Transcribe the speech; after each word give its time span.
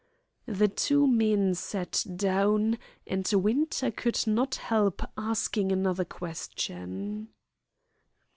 The 0.47 0.67
two 0.67 1.05
men 1.05 1.53
sat 1.53 2.03
down, 2.15 2.79
and 3.05 3.29
Winter 3.31 3.91
could 3.91 4.25
not 4.25 4.55
help 4.55 5.03
asking 5.15 5.71
another 5.71 6.05
question. 6.05 7.29